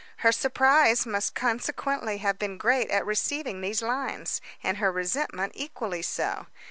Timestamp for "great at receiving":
2.57-3.61